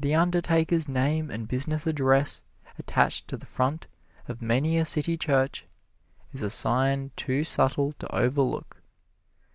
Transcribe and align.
The 0.00 0.14
undertaker's 0.14 0.88
name 0.88 1.30
and 1.30 1.46
business 1.46 1.86
address 1.86 2.42
attached 2.78 3.28
to 3.28 3.36
the 3.36 3.44
front 3.44 3.86
of 4.26 4.40
many 4.40 4.78
a 4.78 4.86
city 4.86 5.18
church 5.18 5.66
is 6.32 6.40
a 6.42 6.48
sign 6.48 7.10
too 7.16 7.44
subtle 7.44 7.92
to 7.98 8.10
overlook. 8.16 8.80